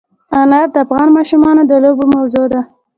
[0.39, 2.61] انار د افغان ماشومانو د لوبو موضوع ده.